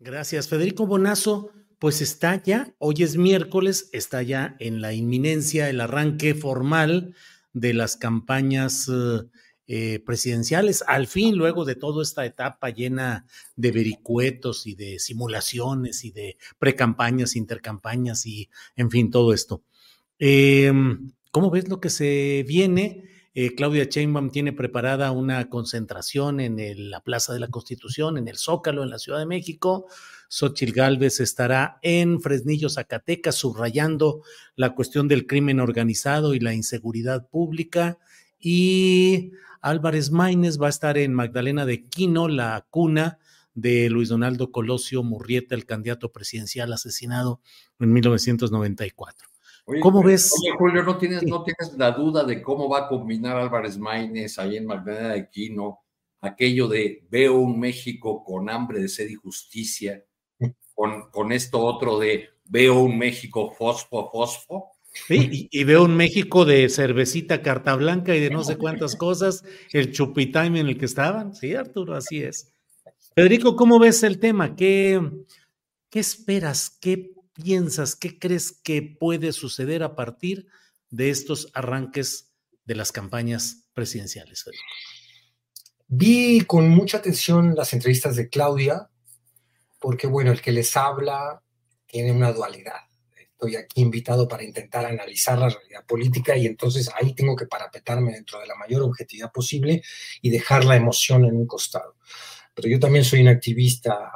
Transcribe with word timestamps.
Gracias, 0.00 0.48
Federico 0.48 0.86
Bonazo. 0.86 1.50
Pues 1.80 2.00
está 2.00 2.40
ya, 2.42 2.74
hoy 2.78 3.02
es 3.02 3.16
miércoles, 3.16 3.88
está 3.92 4.22
ya 4.22 4.56
en 4.58 4.80
la 4.80 4.92
inminencia 4.92 5.70
el 5.70 5.80
arranque 5.80 6.34
formal 6.34 7.14
de 7.52 7.72
las 7.72 7.96
campañas 7.96 8.88
eh, 8.88 9.22
eh, 9.66 10.02
presidenciales. 10.04 10.84
Al 10.86 11.06
fin, 11.06 11.36
luego 11.36 11.64
de 11.64 11.74
toda 11.74 12.02
esta 12.02 12.24
etapa 12.24 12.70
llena 12.70 13.26
de 13.54 13.70
vericuetos 13.70 14.66
y 14.66 14.74
de 14.74 14.98
simulaciones 14.98 16.04
y 16.04 16.10
de 16.10 16.36
precampañas, 16.58 17.36
intercampañas 17.36 18.26
y, 18.26 18.48
en 18.76 18.90
fin, 18.90 19.10
todo 19.10 19.32
esto. 19.32 19.62
Eh, 20.18 20.72
¿Cómo 21.30 21.50
ves 21.50 21.68
lo 21.68 21.80
que 21.80 21.90
se 21.90 22.44
viene? 22.46 23.04
Eh, 23.34 23.54
Claudia 23.54 23.84
Sheinbaum 23.84 24.30
tiene 24.30 24.52
preparada 24.52 25.10
una 25.12 25.48
concentración 25.48 26.40
en 26.40 26.90
la 26.90 27.00
Plaza 27.00 27.32
de 27.32 27.40
la 27.40 27.48
Constitución, 27.48 28.18
en 28.18 28.26
el 28.26 28.36
Zócalo, 28.36 28.82
en 28.82 28.90
la 28.90 28.98
Ciudad 28.98 29.18
de 29.18 29.26
México. 29.26 29.86
Xochitl 30.28 30.72
Gálvez 30.72 31.20
estará 31.20 31.78
en 31.82 32.20
Fresnillo, 32.20 32.68
Zacatecas, 32.68 33.34
subrayando 33.34 34.22
la 34.56 34.74
cuestión 34.74 35.08
del 35.08 35.26
crimen 35.26 35.60
organizado 35.60 36.34
y 36.34 36.40
la 36.40 36.54
inseguridad 36.54 37.28
pública. 37.28 37.98
Y 38.38 39.32
Álvarez 39.60 40.10
Maínez 40.10 40.60
va 40.60 40.66
a 40.66 40.70
estar 40.70 40.98
en 40.98 41.14
Magdalena 41.14 41.66
de 41.66 41.86
Quino, 41.88 42.28
la 42.28 42.66
cuna 42.70 43.18
de 43.54 43.90
Luis 43.90 44.08
Donaldo 44.08 44.52
Colosio 44.52 45.02
Murrieta, 45.02 45.54
el 45.54 45.66
candidato 45.66 46.12
presidencial 46.12 46.72
asesinado 46.72 47.40
en 47.80 47.92
1994. 47.92 49.28
Oye, 49.70 49.80
¿Cómo 49.80 50.02
ves? 50.02 50.32
Oye, 50.40 50.52
Julio, 50.58 50.82
¿no 50.82 50.96
tienes, 50.96 51.20
Sí. 51.20 51.26
¿no 51.26 51.44
tienes 51.44 51.76
la 51.76 51.90
duda 51.90 52.24
de 52.24 52.40
cómo 52.42 52.70
va 52.70 52.86
a 52.86 52.88
combinar 52.88 53.36
Álvarez 53.36 53.76
Maínez 53.76 54.38
ahí 54.38 54.56
en 54.56 54.64
Magdalena 54.64 55.10
de 55.10 55.28
Quino 55.28 55.80
aquello 56.22 56.68
de 56.68 57.06
veo 57.10 57.34
un 57.34 57.60
México 57.60 58.24
con 58.24 58.48
hambre 58.48 58.80
de 58.80 58.88
sed 58.88 59.08
y 59.10 59.14
justicia, 59.14 60.02
con, 60.74 61.10
con 61.10 61.32
esto 61.32 61.60
otro 61.60 61.98
de 61.98 62.30
veo 62.46 62.80
un 62.80 62.96
México 62.96 63.50
fosfo, 63.52 64.10
fosfo? 64.10 64.70
Sí, 65.06 65.48
y, 65.52 65.60
y 65.60 65.64
veo 65.64 65.84
un 65.84 65.94
México 65.94 66.46
de 66.46 66.66
cervecita 66.70 67.42
carta 67.42 67.76
blanca 67.76 68.16
y 68.16 68.20
de 68.20 68.30
no 68.30 68.42
sé 68.44 68.56
cuántas 68.56 68.96
cosas, 68.96 69.44
el 69.72 69.92
chupitime 69.92 70.60
en 70.60 70.68
el 70.68 70.78
que 70.78 70.86
estaban. 70.86 71.34
Sí, 71.34 71.54
Arturo, 71.54 71.94
así 71.94 72.22
es. 72.22 72.52
Federico, 73.14 73.54
¿cómo 73.54 73.78
ves 73.78 74.02
el 74.02 74.18
tema? 74.18 74.56
¿Qué, 74.56 74.98
qué 75.90 76.00
esperas? 76.00 76.70
¿Qué 76.80 77.12
piensas? 77.42 77.94
¿Qué 77.94 78.18
crees 78.18 78.52
que 78.52 78.82
puede 78.82 79.32
suceder 79.32 79.82
a 79.82 79.94
partir 79.94 80.48
de 80.90 81.10
estos 81.10 81.48
arranques 81.54 82.32
de 82.64 82.74
las 82.74 82.92
campañas 82.92 83.68
presidenciales? 83.74 84.44
Vi 85.86 86.42
con 86.42 86.68
mucha 86.68 86.98
atención 86.98 87.54
las 87.54 87.72
entrevistas 87.72 88.16
de 88.16 88.28
Claudia, 88.28 88.90
porque 89.80 90.06
bueno, 90.06 90.32
el 90.32 90.42
que 90.42 90.52
les 90.52 90.76
habla 90.76 91.42
tiene 91.86 92.12
una 92.12 92.32
dualidad. 92.32 92.80
Estoy 93.16 93.56
aquí 93.56 93.80
invitado 93.82 94.26
para 94.26 94.42
intentar 94.42 94.84
analizar 94.84 95.38
la 95.38 95.48
realidad 95.48 95.86
política 95.86 96.36
y 96.36 96.46
entonces 96.46 96.90
ahí 97.00 97.14
tengo 97.14 97.36
que 97.36 97.46
parapetarme 97.46 98.12
dentro 98.12 98.40
de 98.40 98.48
la 98.48 98.56
mayor 98.56 98.82
objetividad 98.82 99.30
posible 99.30 99.82
y 100.20 100.30
dejar 100.30 100.64
la 100.64 100.74
emoción 100.74 101.24
en 101.24 101.36
un 101.36 101.46
costado. 101.46 101.96
Pero 102.52 102.68
yo 102.68 102.80
también 102.80 103.04
soy 103.04 103.20
un 103.20 103.28
activista 103.28 104.10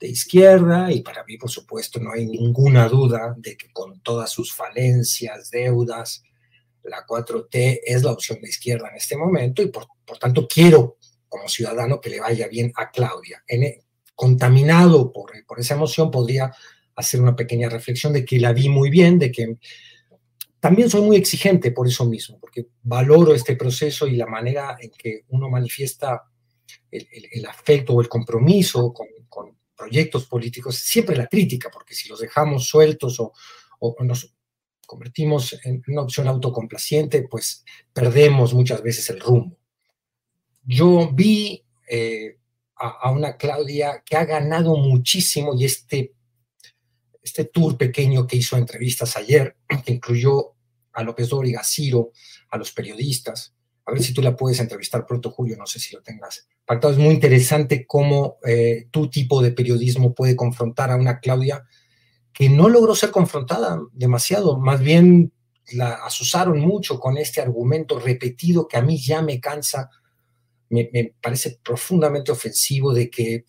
de 0.00 0.08
izquierda 0.08 0.90
y 0.90 1.02
para 1.02 1.22
mí, 1.24 1.36
por 1.36 1.50
supuesto, 1.50 2.00
no 2.00 2.12
hay 2.12 2.26
ninguna 2.26 2.88
duda 2.88 3.34
de 3.36 3.56
que 3.56 3.70
con 3.70 4.00
todas 4.00 4.30
sus 4.30 4.52
falencias, 4.54 5.50
deudas, 5.50 6.22
la 6.84 7.04
4T 7.06 7.80
es 7.84 8.02
la 8.02 8.12
opción 8.12 8.40
de 8.40 8.48
izquierda 8.48 8.88
en 8.88 8.96
este 8.96 9.16
momento 9.16 9.60
y 9.62 9.66
por, 9.66 9.86
por 10.06 10.18
tanto 10.18 10.48
quiero 10.48 10.96
como 11.28 11.46
ciudadano 11.48 12.00
que 12.00 12.08
le 12.10 12.18
vaya 12.20 12.48
bien 12.48 12.72
a 12.76 12.90
Claudia. 12.90 13.44
En, 13.46 13.62
contaminado 14.14 15.12
por, 15.12 15.30
por 15.46 15.60
esa 15.60 15.74
emoción 15.74 16.10
podría 16.10 16.50
hacer 16.96 17.20
una 17.20 17.36
pequeña 17.36 17.68
reflexión 17.68 18.12
de 18.12 18.24
que 18.24 18.40
la 18.40 18.52
vi 18.52 18.68
muy 18.68 18.90
bien, 18.90 19.18
de 19.18 19.30
que 19.30 19.56
también 20.58 20.90
soy 20.90 21.02
muy 21.02 21.16
exigente 21.16 21.70
por 21.72 21.86
eso 21.86 22.04
mismo, 22.06 22.38
porque 22.38 22.68
valoro 22.82 23.34
este 23.34 23.56
proceso 23.56 24.06
y 24.06 24.16
la 24.16 24.26
manera 24.26 24.76
en 24.80 24.90
que 24.90 25.24
uno 25.28 25.48
manifiesta 25.48 26.22
el, 26.90 27.06
el- 27.32 27.46
afecto 27.46 27.94
o 27.94 28.00
el 28.00 28.08
compromiso 28.08 28.92
con 28.92 29.06
proyectos 29.80 30.26
políticos, 30.26 30.76
siempre 30.76 31.16
la 31.16 31.26
crítica, 31.26 31.70
porque 31.72 31.94
si 31.94 32.08
los 32.08 32.20
dejamos 32.20 32.66
sueltos 32.66 33.18
o, 33.18 33.32
nos 34.00 34.34
convertimos 34.86 35.58
en 35.64 35.82
una 35.88 36.02
opción 36.02 36.28
autocomplaciente, 36.28 37.22
pues 37.22 37.64
perdemos 37.92 38.52
muchas 38.52 38.82
veces 38.82 39.08
el 39.08 39.20
rumbo. 39.20 39.56
Yo 40.64 41.10
vi 41.14 41.64
eh, 41.88 42.36
a, 42.76 42.88
a 42.88 43.10
una 43.10 43.38
Claudia 43.38 44.02
que 44.04 44.16
ha 44.16 44.26
ganado 44.26 44.76
muchísimo 44.76 45.54
y 45.56 45.64
este, 45.64 46.12
este 47.22 47.46
tour 47.46 47.78
pequeño 47.78 48.26
que 48.26 48.36
hizo 48.36 48.58
entrevistas 48.58 49.16
ayer, 49.16 49.56
que 49.84 49.92
incluyó 49.92 50.56
a 50.92 51.02
López 51.02 51.30
Dóriga, 51.30 51.60
a 51.60 51.64
Ciro, 51.64 52.12
a 52.50 52.58
los 52.58 52.72
periodistas, 52.72 53.54
A 53.86 53.92
ver 53.92 54.02
si 54.02 54.12
tú 54.12 54.22
la 54.22 54.36
puedes 54.36 54.60
entrevistar 54.60 55.06
pronto, 55.06 55.30
Julio, 55.30 55.56
no 55.56 55.66
sé 55.66 55.78
si 55.78 55.94
lo 55.94 56.02
tengas 56.02 56.48
pactado. 56.64 56.92
Es 56.92 56.98
muy 56.98 57.14
interesante 57.14 57.86
cómo 57.86 58.38
eh, 58.46 58.86
tu 58.90 59.08
tipo 59.08 59.42
de 59.42 59.52
periodismo 59.52 60.14
puede 60.14 60.36
confrontar 60.36 60.90
a 60.90 60.96
una 60.96 61.18
Claudia 61.20 61.64
que 62.32 62.48
no 62.48 62.68
logró 62.68 62.94
ser 62.94 63.10
confrontada 63.10 63.80
demasiado, 63.92 64.58
más 64.58 64.80
bien 64.80 65.32
la 65.72 65.94
asusaron 66.04 66.58
mucho 66.60 66.98
con 66.98 67.18
este 67.18 67.40
argumento 67.40 67.98
repetido 67.98 68.66
que 68.66 68.76
a 68.76 68.82
mí 68.82 68.98
ya 68.98 69.22
me 69.22 69.40
cansa, 69.40 69.90
me, 70.68 70.88
me 70.92 71.14
parece 71.20 71.58
profundamente 71.62 72.32
ofensivo 72.32 72.92
de 72.92 73.10
que 73.10 73.44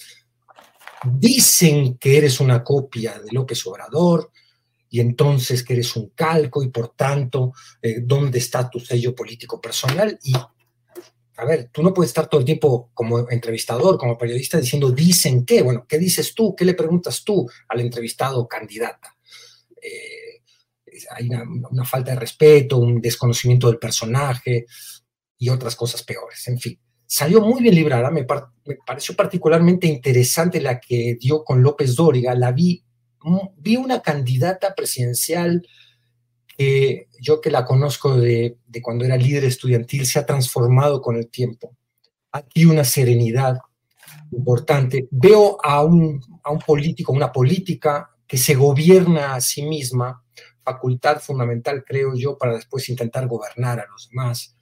dicen 1.06 1.98
que 1.98 2.18
eres 2.18 2.40
una 2.40 2.64
copia 2.64 3.20
de 3.20 3.32
López 3.32 3.66
Obrador, 3.66 4.32
y 4.94 5.00
entonces 5.00 5.64
que 5.64 5.74
eres 5.74 5.96
un 5.96 6.10
calco 6.10 6.62
y 6.62 6.68
por 6.68 6.90
tanto, 6.90 7.54
eh, 7.82 8.02
¿dónde 8.04 8.40
está 8.40 8.70
tu 8.70 8.78
sello 8.82 9.16
político 9.16 9.62
personal? 9.62 10.20
Y, 10.22 10.34
a 10.36 11.46
ver, 11.46 11.70
tú 11.72 11.82
no 11.82 11.94
puedes 11.94 12.10
estar 12.10 12.28
todo 12.28 12.42
el 12.42 12.46
tiempo 12.46 12.92
como 12.94 13.30
entrevistador, 13.30 13.98
como 13.98 14.18
periodista, 14.18 14.60
diciendo, 14.60 14.92
dicen 14.92 15.46
qué, 15.46 15.62
bueno, 15.62 15.86
¿qué 15.88 15.98
dices 15.98 16.36
tú? 16.36 16.54
¿Qué 16.54 16.66
le 16.66 16.74
preguntas 16.74 17.24
tú 17.24 17.50
al 17.70 17.80
entrevistado 17.80 18.42
o 18.42 18.48
candidata? 18.50 19.16
Eh, 19.82 20.42
hay 21.12 21.30
una, 21.30 21.86
falta 21.86 22.12
de 22.12 22.20
respeto, 22.20 22.78
un 22.78 23.00
desconocimiento 23.00 23.68
del 23.68 23.80
personaje 23.80 24.66
y 25.38 25.48
otras 25.48 25.78
cosas 25.78 26.04
peores, 26.04 26.46
en 26.50 26.60
fin. 26.60 26.78
Salió 27.06 27.40
muy 27.40 27.62
bien 27.62 27.76
librada, 27.76 28.12
me, 28.12 28.26
me 28.66 28.78
pareció 28.86 29.16
particularmente 29.16 29.88
interesante 29.88 30.60
la 30.60 30.82
que 30.82 31.16
dio 31.18 31.46
con 31.46 31.64
López 31.64 31.96
Dóriga, 31.96 32.36
la 32.36 32.52
vi 32.52 32.84
vi 33.58 33.76
una 33.76 34.02
candidata 34.02 34.74
presidencial 34.76 35.68
que 36.58 37.08
yo 37.20 37.40
que 37.42 37.52
la 37.52 37.66
conozco 37.66 38.18
de, 38.18 38.58
cuando 38.82 39.06
era 39.06 39.18
líder 39.18 39.46
estudiantil, 39.46 40.06
se 40.06 40.20
ha 40.20 40.26
transformado 40.26 41.02
con 41.02 41.16
el 41.16 41.28
tiempo. 41.28 41.76
Aquí 42.32 42.66
una 42.66 42.84
serenidad 42.84 43.60
importante. 44.32 45.08
Veo 45.12 45.58
a 45.64 45.84
un, 45.84 46.22
a 46.44 46.52
un 46.52 46.60
político, 46.60 47.14
una 47.14 47.32
política 47.32 48.10
que 48.28 48.38
se 48.38 48.56
gobierna 48.56 49.36
a 49.36 49.42
sí 49.42 49.62
misma, 49.64 50.24
facultad 50.64 51.20
fundamental, 51.20 51.84
creo 51.86 52.16
yo, 52.16 52.38
para 52.38 52.56
después 52.56 52.88
intentar 52.90 53.28
gobernar 53.28 53.80
a 53.80 53.88
los 53.88 54.10
demás. 54.10 54.56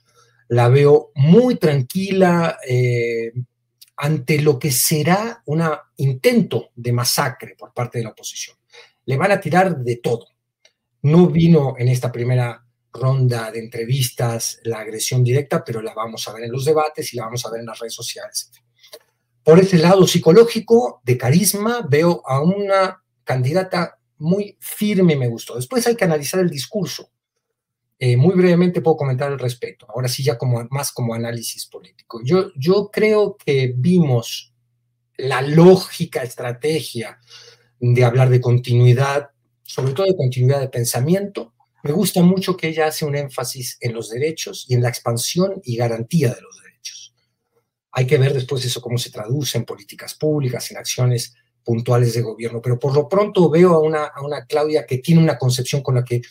La 0.48 0.68
veo 0.68 1.12
muy 1.14 1.54
tranquila, 1.54 2.58
eh, 2.68 3.32
ante 4.00 4.40
lo 4.40 4.58
que 4.58 4.72
será 4.72 5.42
un 5.44 5.62
intento 5.98 6.70
de 6.74 6.92
masacre 6.92 7.54
por 7.56 7.74
parte 7.74 7.98
de 7.98 8.04
la 8.04 8.10
oposición. 8.10 8.56
Le 9.04 9.16
van 9.18 9.32
a 9.32 9.40
tirar 9.40 9.76
de 9.76 9.96
todo. 9.96 10.26
No 11.02 11.26
vino 11.26 11.74
en 11.78 11.88
esta 11.88 12.10
primera 12.10 12.64
ronda 12.92 13.50
de 13.50 13.58
entrevistas 13.58 14.58
la 14.64 14.78
agresión 14.80 15.22
directa, 15.22 15.62
pero 15.62 15.82
la 15.82 15.92
vamos 15.92 16.26
a 16.26 16.32
ver 16.32 16.44
en 16.44 16.52
los 16.52 16.64
debates 16.64 17.12
y 17.12 17.16
la 17.16 17.24
vamos 17.24 17.44
a 17.44 17.50
ver 17.50 17.60
en 17.60 17.66
las 17.66 17.78
redes 17.78 17.94
sociales. 17.94 18.50
Por 19.42 19.58
ese 19.58 19.78
lado 19.78 20.06
psicológico, 20.06 21.02
de 21.04 21.18
carisma, 21.18 21.86
veo 21.88 22.22
a 22.26 22.40
una 22.40 23.02
candidata 23.24 23.98
muy 24.18 24.56
firme, 24.60 25.14
me 25.14 25.28
gustó. 25.28 25.56
Después 25.56 25.86
hay 25.86 25.96
que 25.96 26.04
analizar 26.04 26.40
el 26.40 26.50
discurso. 26.50 27.10
Eh, 28.02 28.16
muy 28.16 28.34
brevemente 28.34 28.80
puedo 28.80 28.96
comentar 28.96 29.30
al 29.30 29.38
respecto, 29.38 29.86
ahora 29.90 30.08
sí 30.08 30.22
ya 30.22 30.38
como, 30.38 30.66
más 30.70 30.90
como 30.90 31.12
análisis 31.12 31.66
político. 31.66 32.22
Yo, 32.24 32.50
yo 32.56 32.88
creo 32.90 33.36
que 33.36 33.74
vimos 33.76 34.54
la 35.18 35.42
lógica, 35.42 36.22
estrategia 36.22 37.20
de 37.78 38.02
hablar 38.02 38.30
de 38.30 38.40
continuidad, 38.40 39.28
sobre 39.62 39.92
todo 39.92 40.06
de 40.06 40.16
continuidad 40.16 40.60
de 40.60 40.70
pensamiento. 40.70 41.52
Me 41.82 41.92
gusta 41.92 42.22
mucho 42.22 42.56
que 42.56 42.68
ella 42.68 42.86
hace 42.86 43.04
un 43.04 43.16
énfasis 43.16 43.76
en 43.82 43.92
los 43.92 44.08
derechos 44.08 44.64
y 44.66 44.72
en 44.72 44.82
la 44.82 44.88
expansión 44.88 45.60
y 45.62 45.76
garantía 45.76 46.32
de 46.34 46.40
los 46.40 46.56
derechos. 46.62 47.14
Hay 47.92 48.06
que 48.06 48.16
ver 48.16 48.32
después 48.32 48.64
eso 48.64 48.80
cómo 48.80 48.96
se 48.96 49.10
traduce 49.10 49.58
en 49.58 49.66
políticas 49.66 50.14
públicas, 50.14 50.70
en 50.70 50.78
acciones 50.78 51.34
puntuales 51.62 52.14
de 52.14 52.22
gobierno, 52.22 52.62
pero 52.62 52.78
por 52.78 52.94
lo 52.94 53.06
pronto 53.10 53.50
veo 53.50 53.74
a 53.74 53.80
una, 53.80 54.04
a 54.06 54.22
una 54.22 54.46
Claudia 54.46 54.86
que 54.86 54.98
tiene 54.98 55.22
una 55.22 55.36
concepción 55.36 55.82
con 55.82 55.96
la 55.96 56.04
que 56.04 56.22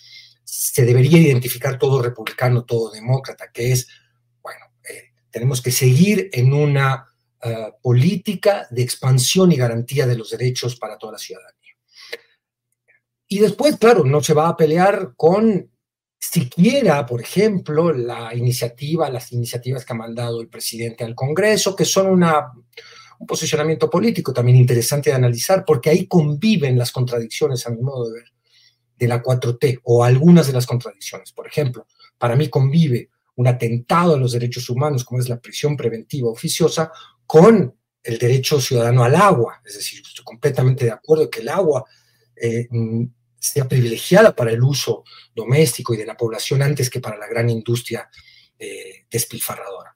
se 0.49 0.83
debería 0.83 1.19
identificar 1.19 1.77
todo 1.77 2.01
republicano, 2.01 2.65
todo 2.65 2.89
demócrata, 2.89 3.51
que 3.51 3.71
es, 3.71 3.87
bueno, 4.41 4.65
eh, 4.83 5.11
tenemos 5.29 5.61
que 5.61 5.71
seguir 5.71 6.29
en 6.33 6.53
una 6.53 7.05
uh, 7.43 7.79
política 7.83 8.67
de 8.71 8.81
expansión 8.81 9.51
y 9.51 9.57
garantía 9.57 10.07
de 10.07 10.17
los 10.17 10.31
derechos 10.31 10.75
para 10.75 10.97
toda 10.97 11.13
la 11.13 11.19
ciudadanía. 11.19 11.75
Y 13.27 13.37
después, 13.37 13.77
claro, 13.77 14.03
no 14.03 14.23
se 14.23 14.33
va 14.33 14.47
a 14.47 14.57
pelear 14.57 15.13
con 15.15 15.69
siquiera, 16.19 17.05
por 17.05 17.21
ejemplo, 17.21 17.93
la 17.93 18.33
iniciativa, 18.33 19.07
las 19.09 19.31
iniciativas 19.31 19.85
que 19.85 19.93
ha 19.93 19.97
mandado 19.97 20.41
el 20.41 20.49
presidente 20.49 21.03
al 21.03 21.13
Congreso, 21.13 21.75
que 21.75 21.85
son 21.85 22.07
una, 22.07 22.51
un 23.19 23.27
posicionamiento 23.27 23.87
político 23.87 24.33
también 24.33 24.57
interesante 24.57 25.11
de 25.11 25.15
analizar, 25.15 25.63
porque 25.63 25.91
ahí 25.91 26.07
conviven 26.07 26.75
las 26.75 26.91
contradicciones, 26.91 27.67
a 27.67 27.69
mi 27.69 27.81
modo 27.81 28.07
de 28.09 28.13
ver 28.15 28.33
de 28.99 29.07
la 29.07 29.23
4T 29.23 29.79
o 29.83 30.03
algunas 30.03 30.45
de 30.47 30.53
las 30.53 30.67
contradicciones. 30.67 31.31
Por 31.31 31.47
ejemplo, 31.47 31.87
para 32.17 32.35
mí 32.35 32.49
convive 32.49 33.09
un 33.35 33.47
atentado 33.47 34.15
a 34.15 34.17
los 34.17 34.33
derechos 34.33 34.69
humanos, 34.69 35.05
como 35.05 35.21
es 35.21 35.29
la 35.29 35.39
prisión 35.39 35.77
preventiva 35.77 36.29
oficiosa, 36.29 36.91
con 37.25 37.73
el 38.03 38.17
derecho 38.17 38.59
ciudadano 38.59 39.03
al 39.03 39.15
agua. 39.15 39.61
Es 39.65 39.75
decir, 39.75 40.01
estoy 40.05 40.25
completamente 40.25 40.85
de 40.85 40.91
acuerdo 40.91 41.29
que 41.29 41.39
el 41.39 41.49
agua 41.49 41.85
eh, 42.35 42.67
mm, 42.69 43.05
sea 43.39 43.67
privilegiada 43.67 44.35
para 44.35 44.51
el 44.51 44.61
uso 44.61 45.05
doméstico 45.33 45.93
y 45.93 45.97
de 45.97 46.05
la 46.05 46.17
población 46.17 46.61
antes 46.61 46.89
que 46.89 46.99
para 46.99 47.17
la 47.17 47.27
gran 47.27 47.49
industria 47.49 48.09
eh, 48.57 49.05
despilfarradora. 49.09 49.95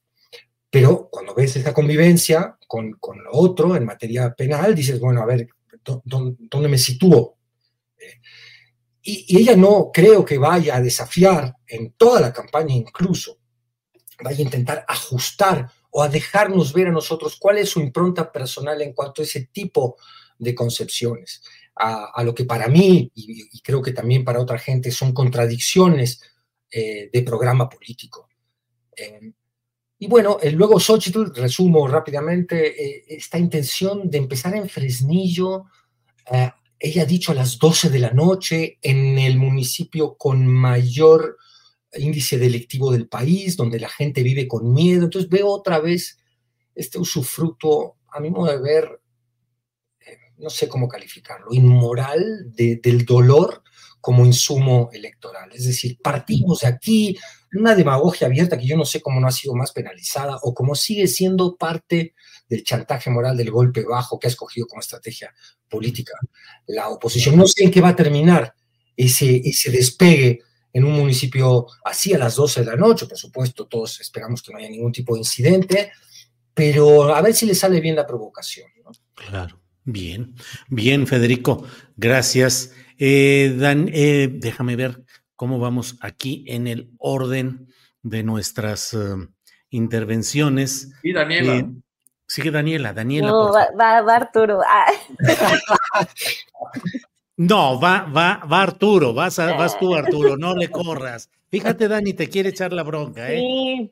Pero 0.69 1.09
cuando 1.11 1.35
ves 1.35 1.57
esa 1.57 1.73
convivencia 1.73 2.57
con, 2.65 2.93
con, 2.93 3.21
lo 3.21 3.31
otro 3.33 3.75
en 3.75 3.85
materia 3.85 4.33
penal, 4.33 4.73
dices, 4.73 4.99
bueno, 4.99 5.21
a 5.21 5.25
ver, 5.25 5.47
¿dónde, 6.05 6.67
me 6.69 6.77
sitúo? 6.77 7.37
Eh, 7.99 8.21
y, 9.03 9.37
ella 9.37 9.55
no 9.55 9.91
creo 9.93 10.23
que 10.23 10.37
vaya 10.37 10.77
a 10.77 10.81
desafiar 10.81 11.57
en 11.67 11.93
toda 11.93 12.21
la 12.21 12.31
campaña 12.31 12.73
incluso, 12.73 13.37
vaya 14.23 14.39
a 14.39 14.41
intentar 14.41 14.85
ajustar 14.87 15.69
o 15.91 16.01
a 16.01 16.09
dejarnos 16.09 16.73
ver 16.73 16.87
a 16.87 16.91
nosotros 16.91 17.35
cuál 17.37 17.57
es 17.57 17.69
su 17.69 17.81
impronta 17.81 18.31
personal 18.31 18.81
en 18.81 18.93
cuanto 18.93 19.21
a 19.21 19.25
ese 19.25 19.49
tipo 19.51 19.97
de 20.39 20.55
concepciones, 20.55 21.43
a, 21.75 22.23
lo 22.23 22.33
que 22.33 22.45
para 22.45 22.67
mí, 22.67 23.11
y, 23.13 23.61
creo 23.61 23.81
que 23.81 23.91
también 23.91 24.23
para 24.23 24.39
otra 24.39 24.57
gente, 24.57 24.89
son 24.91 25.11
contradicciones 25.11 26.21
eh, 26.71 27.09
de 27.11 27.21
programa 27.23 27.67
político. 27.67 28.29
Eh, 28.95 29.33
y 29.99 30.07
bueno, 30.07 30.37
eh, 30.41 30.51
luego 30.51 30.79
Xochitl, 30.79 31.33
resumo 31.35 31.87
rápidamente, 31.87 33.13
esta 33.13 33.37
intención 33.37 34.09
de 34.09 34.17
empezar 34.17 34.55
en 34.55 34.69
Fresnillo 34.69 35.65
ella 36.83 37.03
ha 37.03 37.05
dicho 37.05 37.31
a 37.31 37.35
las 37.35 37.59
12 37.59 37.89
de 37.89 37.99
la 37.99 38.11
noche 38.11 38.77
en 38.81 39.17
el 39.17 39.37
municipio 39.37 40.17
con 40.17 40.45
mayor 40.45 41.37
índice 41.93 42.37
delictivo 42.37 42.91
del 42.91 43.07
país, 43.07 43.55
donde 43.55 43.79
la 43.79 43.87
gente 43.87 44.21
vive 44.21 44.49
con 44.49 44.73
miedo. 44.73 45.05
Entonces 45.05 45.29
veo 45.29 45.47
otra 45.47 45.79
vez 45.79 46.19
este 46.75 46.99
usufructo, 46.99 47.95
a 48.09 48.19
mi 48.19 48.29
modo 48.29 48.51
de 48.51 48.61
ver, 48.61 49.01
eh, 50.05 50.17
no 50.39 50.49
sé 50.49 50.67
cómo 50.67 50.89
calificarlo, 50.89 51.53
inmoral 51.53 52.51
del 52.53 53.05
dolor 53.05 53.63
como 54.01 54.25
insumo 54.25 54.89
electoral. 54.91 55.51
Es 55.53 55.65
decir, 55.65 55.97
partimos 56.03 56.59
de 56.59 56.67
aquí, 56.67 57.17
una 57.53 57.75
demagogia 57.75 58.27
abierta 58.27 58.57
que 58.57 58.67
yo 58.67 58.75
no 58.75 58.83
sé 58.83 58.99
cómo 58.99 59.21
no 59.21 59.27
ha 59.27 59.31
sido 59.31 59.55
más 59.55 59.71
penalizada 59.71 60.37
o 60.41 60.53
cómo 60.53 60.75
sigue 60.75 61.07
siendo 61.07 61.55
parte 61.55 62.13
del 62.47 62.63
chantaje 62.63 63.09
moral 63.09 63.37
del 63.37 63.51
golpe 63.51 63.83
bajo 63.83 64.19
que 64.19 64.27
ha 64.27 64.29
escogido 64.29 64.67
como 64.67 64.81
estrategia 64.81 65.33
política 65.69 66.13
la 66.67 66.89
oposición. 66.89 67.37
No 67.37 67.47
sé 67.47 67.63
en 67.63 67.71
qué 67.71 67.81
va 67.81 67.89
a 67.89 67.95
terminar 67.95 68.53
ese, 68.95 69.41
ese 69.43 69.71
despegue 69.71 70.39
en 70.73 70.83
un 70.85 70.93
municipio 70.93 71.67
así 71.85 72.13
a 72.13 72.17
las 72.17 72.35
12 72.35 72.61
de 72.61 72.65
la 72.65 72.75
noche, 72.75 73.05
por 73.05 73.17
supuesto, 73.17 73.67
todos 73.67 74.01
esperamos 74.01 74.41
que 74.41 74.51
no 74.51 74.57
haya 74.57 74.69
ningún 74.69 74.91
tipo 74.91 75.13
de 75.13 75.19
incidente, 75.19 75.91
pero 76.53 77.13
a 77.13 77.21
ver 77.21 77.33
si 77.33 77.45
le 77.45 77.53
sale 77.53 77.79
bien 77.79 77.95
la 77.95 78.07
provocación. 78.07 78.67
¿no? 78.83 78.91
Claro, 79.13 79.59
bien, 79.83 80.35
bien, 80.69 81.05
Federico, 81.05 81.63
gracias. 81.95 82.71
Eh, 82.97 83.55
Dan, 83.57 83.89
eh, 83.93 84.29
déjame 84.31 84.75
ver 84.75 85.03
cómo 85.35 85.59
vamos 85.59 85.97
aquí 86.01 86.43
en 86.47 86.67
el 86.67 86.91
orden 86.97 87.67
de 88.01 88.23
nuestras 88.23 88.93
uh, 88.93 89.29
intervenciones. 89.69 90.91
Y 91.03 91.13
Daniela. 91.13 91.57
Eh, 91.57 91.69
sigue 92.27 92.51
Daniela, 92.51 92.93
Daniela. 92.93 93.27
No, 93.27 93.51
va, 93.51 93.67
va, 93.79 94.01
va, 94.01 94.15
Arturo. 94.15 94.61
Ah. 94.65 94.91
no, 97.37 97.79
va, 97.79 98.05
va, 98.05 98.45
va 98.51 98.61
Arturo, 98.61 99.13
vas, 99.13 99.39
a, 99.39 99.53
vas 99.53 99.79
tú 99.79 99.95
Arturo, 99.95 100.37
no 100.37 100.55
le 100.55 100.67
corras. 100.71 101.29
Fíjate, 101.49 101.87
Dani, 101.87 102.13
te 102.13 102.29
quiere 102.29 102.49
echar 102.49 102.73
la 102.73 102.83
bronca, 102.83 103.31
¿eh? 103.31 103.39
Sí. 103.39 103.91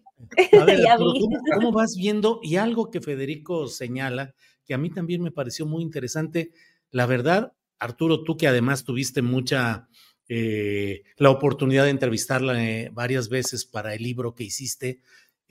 A 0.57 0.65
ver, 0.65 0.88
Arturo, 0.88 1.13
¿cómo, 1.19 1.38
¿cómo 1.53 1.71
vas 1.71 1.95
viendo? 1.95 2.39
Y 2.41 2.55
algo 2.55 2.89
que 2.89 3.01
Federico 3.01 3.67
señala, 3.67 4.33
que 4.65 4.73
a 4.73 4.77
mí 4.77 4.89
también 4.89 5.21
me 5.21 5.31
pareció 5.31 5.65
muy 5.65 5.83
interesante, 5.83 6.51
la 6.89 7.05
verdad, 7.05 7.53
Arturo, 7.79 8.23
tú 8.23 8.38
que 8.38 8.47
además 8.47 8.83
tuviste 8.83 9.21
mucha 9.21 9.88
eh, 10.27 11.03
la 11.17 11.29
oportunidad 11.29 11.85
de 11.85 11.89
entrevistarla 11.91 12.63
eh, 12.63 12.89
varias 12.93 13.29
veces 13.29 13.65
para 13.65 13.93
el 13.93 14.03
libro 14.03 14.33
que 14.33 14.43
hiciste, 14.43 15.00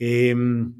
Em, 0.03 0.73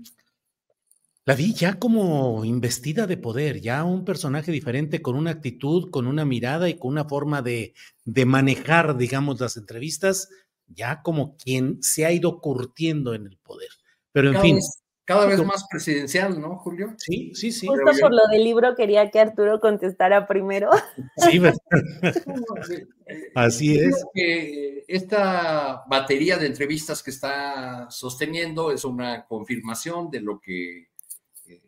la 1.32 1.38
vi 1.38 1.54
ya 1.54 1.80
como 1.80 2.44
investida 2.44 3.08
de 3.08 3.16
poder, 3.16 3.62
ya 3.62 3.86
un 3.86 4.04
personaje 4.04 4.52
diferente 4.52 5.02
con 5.02 5.16
una 5.16 5.32
actitud, 5.32 5.90
con 5.90 6.06
una 6.06 6.26
mirada 6.26 6.68
y 6.68 6.78
con 6.78 6.92
una 6.92 7.06
forma 7.06 7.42
de, 7.42 7.74
de 8.04 8.26
manejar, 8.26 8.98
digamos, 8.98 9.40
las 9.40 9.56
entrevistas, 9.56 10.28
ya 10.68 11.02
como 11.02 11.38
quien 11.38 11.82
se 11.82 12.06
ha 12.06 12.12
ido 12.12 12.42
curtiendo 12.42 13.14
en 13.14 13.28
el 13.28 13.38
poder. 13.38 13.70
Pero 14.12 14.28
en 14.28 14.34
cada 14.34 14.44
fin. 14.44 14.56
Vez, 14.56 14.82
cada 15.06 15.26
vez 15.26 15.42
más 15.46 15.66
presidencial, 15.70 16.40
¿no, 16.40 16.58
Julio? 16.58 16.96
Sí, 16.98 17.32
sí, 17.34 17.54
sí. 17.54 17.66
Justo 17.66 17.92
por 18.02 18.14
lo 18.14 18.28
del 18.28 18.44
libro 18.44 18.76
quería 18.76 19.10
que 19.10 19.22
Arturo 19.22 19.62
contestara 19.62 20.28
primero. 20.28 20.70
Sí, 21.16 21.40
¿verdad? 21.40 21.58
Así 23.36 23.80
es. 23.80 24.06
Que 24.14 24.84
esta 24.88 25.84
batería 25.90 26.38
de 26.38 26.48
entrevistas 26.48 27.02
que 27.02 27.12
está 27.12 27.90
sosteniendo 27.90 28.72
es 28.72 28.86
una 28.86 29.26
confirmación 29.26 30.10
de 30.12 30.22
lo 30.22 30.40
que 30.40 30.91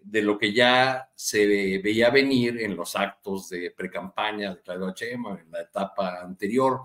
de 0.04 0.22
lo 0.22 0.38
que 0.38 0.54
ya 0.54 1.10
se 1.16 1.80
veía 1.80 2.10
venir 2.10 2.60
en 2.62 2.76
los 2.76 2.96
actos 2.96 3.50
de 3.50 3.72
precampaña 3.72 4.56
de 4.56 4.62
Claudio 4.62 4.94
Chema 4.94 5.40
en 5.40 5.52
la 5.52 5.62
etapa 5.62 6.22
anterior. 6.22 6.82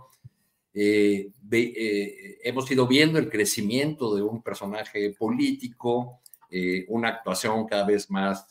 Eh, 0.72 1.30
eh, 1.50 2.38
hemos 2.44 2.70
ido 2.70 2.86
viendo 2.86 3.18
el 3.18 3.28
crecimiento 3.28 4.14
de 4.14 4.22
un 4.22 4.42
personaje 4.42 5.10
político, 5.10 6.20
eh, 6.50 6.84
una 6.88 7.08
actuación 7.08 7.66
cada 7.66 7.84
vez 7.84 8.10
más 8.10 8.46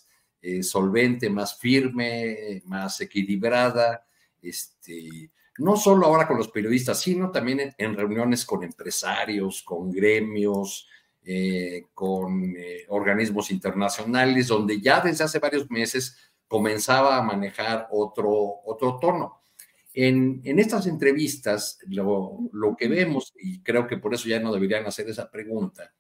solvente, 0.62 1.30
más 1.30 1.58
firme, 1.60 2.62
más 2.66 3.02
equilibrada, 3.02 4.08
este, 4.42 5.30
no 5.58 5.76
solo 5.76 6.06
ahora 6.06 6.28
con 6.28 6.38
los 6.38 6.48
periodistas, 6.48 7.02
sino 7.02 7.32
también 7.32 7.76
en 7.78 7.96
reuniones 7.96 8.46
con 8.46 8.64
empresarios, 8.64 9.62
con 9.64 9.92
gremios, 9.92 10.88
eh, 11.30 11.88
con 11.94 12.56
eh, 12.56 12.86
organismos 12.88 13.52
internacionales, 13.52 14.48
donde 14.48 14.80
ya 14.80 15.02
desde 15.02 15.26
hace 15.26 15.40
varios 15.40 15.70
meses 15.70 16.16
comenzaba 16.48 17.18
a 17.18 17.22
manejar 17.22 17.90
otro, 17.92 18.62
otro 18.66 18.98
tono. 18.98 19.42
En, 19.94 20.40
en 20.46 20.58
estas 20.58 20.88
entrevistas, 20.88 21.80
lo, 21.88 22.38
lo, 22.54 22.78
que 22.78 22.88
vemos, 22.88 23.34
y 23.38 23.62
creo 23.62 23.88
que 23.88 23.98
por 23.98 24.14
eso 24.14 24.30
ya 24.30 24.40
no 24.40 24.54
deberían 24.54 24.86
hacer 24.86 25.10
esa 25.10 25.30
pregunta, 25.30 25.94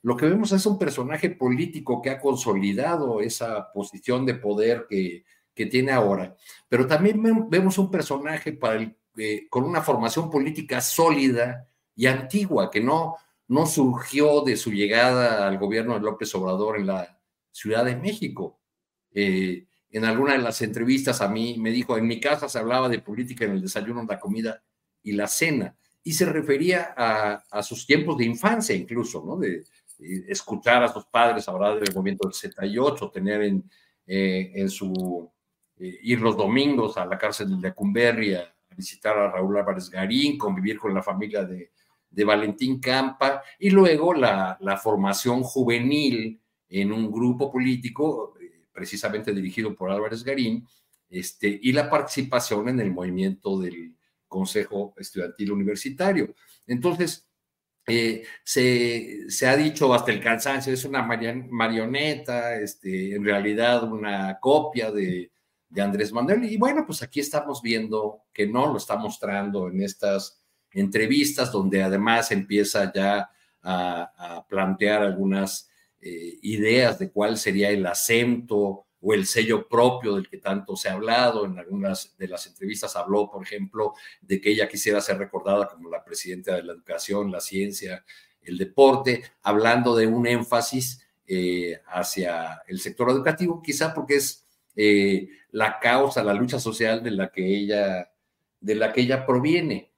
lo 0.00 0.16
que 0.16 0.26
vemos 0.26 0.50
es 0.52 0.64
un 0.64 0.78
personaje 0.78 1.28
político 1.28 2.00
que 2.00 2.08
ha 2.08 2.18
consolidado 2.18 3.20
esa 3.20 3.70
posición 3.72 4.24
de 4.24 4.36
poder 4.36 4.86
que, 4.88 5.24
que 5.54 5.66
tiene 5.66 5.92
ahora, 5.92 6.34
pero 6.70 6.86
también 6.86 7.22
vemos 7.50 7.76
un 7.76 7.90
personaje 7.90 8.54
para 8.54 8.76
el, 8.76 8.96
eh, 9.18 9.46
con 9.50 9.64
una 9.64 9.82
formación 9.82 10.30
política 10.30 10.80
sólida 10.80 11.68
y 11.94 12.06
antigua, 12.06 12.70
que 12.70 12.80
no, 12.80 13.16
no 13.50 13.66
surgió 13.66 14.42
de 14.42 14.56
su 14.56 14.70
llegada 14.70 15.48
al 15.48 15.58
gobierno 15.58 15.94
de 15.94 16.00
López 16.00 16.32
Obrador 16.36 16.76
en 16.76 16.86
la 16.86 17.20
Ciudad 17.50 17.84
de 17.84 17.96
México. 17.96 18.60
Eh, 19.12 19.66
en 19.90 20.04
alguna 20.04 20.34
de 20.34 20.38
las 20.38 20.62
entrevistas 20.62 21.20
a 21.20 21.28
mí 21.28 21.56
me 21.58 21.72
dijo, 21.72 21.98
en 21.98 22.06
mi 22.06 22.20
casa 22.20 22.48
se 22.48 22.60
hablaba 22.60 22.88
de 22.88 23.00
política 23.00 23.44
en 23.44 23.50
el 23.50 23.60
desayuno, 23.60 24.06
la 24.08 24.20
comida 24.20 24.62
y 25.02 25.12
la 25.12 25.26
cena, 25.26 25.76
y 26.04 26.12
se 26.12 26.26
refería 26.26 26.94
a, 26.96 27.62
sus 27.64 27.84
tiempos 27.86 28.18
de 28.18 28.26
infancia 28.26 28.72
incluso, 28.72 29.24
¿no? 29.26 29.36
De, 29.36 29.64
de, 29.98 30.26
escuchar 30.28 30.84
a 30.84 30.92
sus 30.92 31.06
padres 31.06 31.48
hablar 31.48 31.80
del 31.80 31.92
movimiento 31.92 32.28
del 32.28 32.34
78, 32.34 33.10
tener 33.10 33.42
en, 33.42 33.68
eh, 34.06 34.52
en 34.54 34.70
su, 34.70 35.28
eh, 35.76 35.98
ir 36.02 36.20
los 36.20 36.36
domingos 36.36 36.96
a 36.96 37.04
la 37.04 37.18
cárcel 37.18 37.50
de 37.50 37.68
Lecumberri 37.68 38.34
a, 38.34 38.42
a 38.42 38.74
visitar 38.76 39.18
a 39.18 39.32
Raúl 39.32 39.58
Álvarez 39.58 39.90
Garín, 39.90 40.38
convivir 40.38 40.78
con 40.78 40.94
la 40.94 41.02
familia 41.02 41.42
de, 41.42 41.72
de 42.10 42.24
Valentín 42.24 42.80
Campa 42.80 43.42
y 43.58 43.70
luego 43.70 44.12
la, 44.12 44.58
la, 44.60 44.76
formación 44.76 45.42
juvenil 45.42 46.40
en 46.68 46.92
un 46.92 47.10
grupo 47.10 47.50
político 47.50 48.34
eh, 48.40 48.66
precisamente 48.72 49.32
dirigido 49.32 49.74
por 49.74 49.90
Álvarez 49.90 50.24
Garín 50.24 50.66
este, 51.08 51.58
y 51.62 51.72
la 51.72 51.88
participación 51.88 52.68
en 52.68 52.80
el 52.80 52.92
movimiento 52.92 53.58
del 53.60 53.96
Consejo 54.26 54.94
Estudiantil 54.96 55.52
Universitario. 55.52 56.34
Entonces, 56.66 57.28
eh, 57.86 58.24
se, 58.44 59.28
se, 59.28 59.48
ha 59.48 59.56
dicho 59.56 59.92
hasta 59.92 60.12
el 60.12 60.20
cansancio, 60.20 60.72
es 60.72 60.84
una 60.84 61.02
marioneta, 61.02 62.54
este, 62.56 63.14
en 63.14 63.24
realidad 63.24 63.82
una 63.84 64.38
copia 64.38 64.92
de, 64.92 65.32
de 65.68 65.82
Andrés 65.82 66.12
Manuel. 66.12 66.44
Y 66.44 66.56
bueno, 66.56 66.84
pues 66.86 67.02
aquí 67.02 67.20
estamos 67.20 67.62
viendo 67.62 68.24
que 68.32 68.46
no 68.46 68.66
lo 68.66 68.76
está 68.76 68.96
mostrando 68.96 69.68
en 69.68 69.82
estas 69.82 70.39
entrevistas 70.72 71.50
donde 71.52 71.82
además 71.82 72.30
empieza 72.30 72.92
ya 72.92 73.30
a, 73.62 74.44
plantear 74.48 75.02
algunas 75.02 75.70
eh, 76.00 76.38
ideas 76.42 76.98
de 76.98 77.10
cuál 77.10 77.36
sería 77.36 77.70
el 77.70 77.86
acento 77.86 78.86
o 79.02 79.14
el 79.14 79.26
sello 79.26 79.68
propio 79.68 80.14
del 80.14 80.28
que 80.28 80.38
tanto 80.38 80.76
se 80.76 80.88
ha 80.88 80.94
hablado. 80.94 81.44
En 81.44 81.58
algunas 81.58 82.16
de 82.18 82.28
las 82.28 82.46
entrevistas 82.46 82.96
habló, 82.96 83.30
por 83.30 83.42
ejemplo, 83.42 83.94
de 84.20 84.40
que 84.40 84.50
ella 84.50 84.68
quisiera 84.68 85.00
ser 85.00 85.18
recordada 85.18 85.68
como 85.68 85.88
la 85.88 86.04
presidenta 86.04 86.54
de 86.54 86.62
la 86.62 86.72
educación, 86.72 87.30
la 87.30 87.40
ciencia, 87.40 88.04
el 88.42 88.58
deporte, 88.58 89.22
hablando 89.42 89.94
de 89.94 90.06
un 90.06 90.26
énfasis 90.26 91.06
eh, 91.26 91.80
hacia 91.86 92.62
el 92.66 92.80
sector 92.80 93.10
educativo, 93.10 93.62
quizá 93.62 93.94
porque 93.94 94.16
es 94.16 94.46
eh, 94.76 95.28
la 95.52 95.78
causa, 95.78 96.24
la 96.24 96.34
lucha 96.34 96.58
social 96.58 97.02
de 97.02 97.10
la 97.10 97.30
que 97.30 97.46
ella, 97.46 98.10
de 98.60 98.74
la 98.74 98.92
que 98.92 99.02
ella 99.02 99.26
proviene 99.26 99.89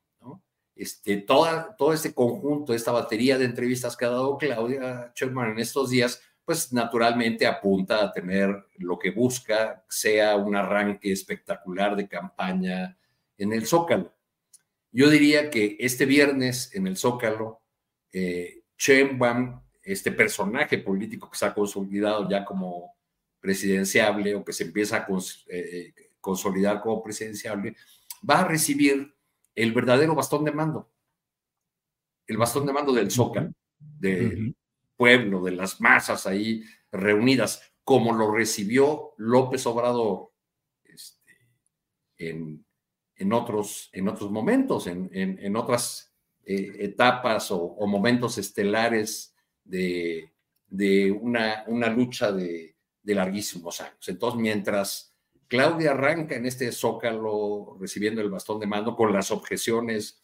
este, 0.74 1.18
todo 1.18 1.92
este 1.92 2.14
conjunto, 2.14 2.74
esta 2.74 2.92
batería 2.92 3.38
de 3.38 3.44
entrevistas 3.44 3.96
que 3.96 4.04
ha 4.04 4.10
dado 4.10 4.38
Claudia 4.38 5.12
Sherman 5.14 5.50
en 5.50 5.58
estos 5.58 5.90
días, 5.90 6.20
pues 6.44 6.72
naturalmente 6.72 7.46
apunta 7.46 8.02
a 8.02 8.12
tener 8.12 8.64
lo 8.78 8.98
que 8.98 9.10
busca, 9.10 9.84
sea 9.88 10.36
un 10.36 10.56
arranque 10.56 11.12
espectacular 11.12 11.94
de 11.94 12.08
campaña 12.08 12.96
en 13.38 13.52
el 13.52 13.66
Zócalo. 13.66 14.12
Yo 14.90 15.08
diría 15.08 15.50
que 15.50 15.76
este 15.78 16.04
viernes 16.04 16.74
en 16.74 16.86
el 16.86 16.96
Zócalo, 16.96 17.60
eh, 18.12 18.62
este 19.84 20.12
personaje 20.12 20.78
político 20.78 21.30
que 21.30 21.38
se 21.38 21.46
ha 21.46 21.54
consolidado 21.54 22.28
ya 22.28 22.44
como 22.44 22.94
presidenciable 23.40 24.34
o 24.34 24.44
que 24.44 24.52
se 24.52 24.64
empieza 24.64 24.96
a 24.98 25.06
eh, 25.48 25.94
consolidar 26.20 26.80
como 26.80 27.02
presidenciable, 27.02 27.76
va 28.28 28.40
a 28.40 28.48
recibir 28.48 29.14
el 29.54 29.72
verdadero 29.72 30.14
bastón 30.14 30.44
de 30.44 30.52
mando, 30.52 30.90
el 32.26 32.36
bastón 32.36 32.66
de 32.66 32.72
mando 32.72 32.92
del 32.92 33.10
Zócalo, 33.10 33.52
del 33.78 34.56
pueblo, 34.96 35.42
de 35.42 35.52
las 35.52 35.80
masas 35.80 36.26
ahí 36.26 36.62
reunidas, 36.90 37.72
como 37.84 38.12
lo 38.12 38.32
recibió 38.32 39.14
López 39.16 39.66
Obrador 39.66 40.32
este, 40.84 41.32
en, 42.18 42.64
en, 43.16 43.32
otros, 43.32 43.90
en 43.92 44.08
otros 44.08 44.30
momentos, 44.30 44.86
en, 44.86 45.10
en, 45.12 45.38
en 45.40 45.56
otras 45.56 46.12
eh, 46.44 46.76
etapas 46.80 47.50
o, 47.50 47.60
o, 47.60 47.86
momentos 47.86 48.38
estelares 48.38 49.34
de, 49.64 50.32
de 50.66 51.10
una, 51.10 51.64
una, 51.66 51.88
lucha 51.88 52.32
de, 52.32 52.76
de 53.02 53.14
larguísimos 53.14 53.80
años. 53.80 54.08
Entonces, 54.08 54.40
mientras 54.40 55.11
Claudia 55.52 55.90
arranca 55.90 56.34
en 56.34 56.46
este 56.46 56.72
zócalo 56.72 57.76
recibiendo 57.78 58.22
el 58.22 58.30
bastón 58.30 58.58
de 58.58 58.66
mando 58.66 58.96
con 58.96 59.12
las 59.12 59.30
objeciones 59.30 60.18